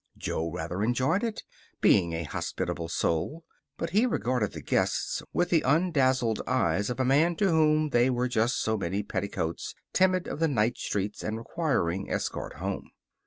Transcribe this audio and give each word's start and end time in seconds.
Jo 0.17 0.49
rather 0.51 0.81
enjoyed 0.81 1.23
it, 1.23 1.43
being 1.79 2.11
a 2.11 2.23
hospitable 2.23 2.87
soul. 2.87 3.45
But 3.77 3.91
he 3.91 4.07
regarded 4.07 4.53
the 4.53 4.61
guests 4.63 5.21
with 5.31 5.51
the 5.51 5.61
undazzled 5.61 6.41
eyes 6.47 6.89
of 6.89 6.99
a 6.99 7.05
man 7.05 7.35
to 7.35 7.49
whom 7.51 7.89
they 7.91 8.09
were 8.09 8.27
just 8.27 8.57
so 8.59 8.77
many 8.79 9.03
petticoats, 9.03 9.75
timid 9.93 10.27
of 10.27 10.39
the 10.39 10.47
night 10.47 10.79
streets 10.79 11.23
and 11.23 11.37
requiring 11.37 12.09
escort 12.09 12.53
home. 12.53 12.89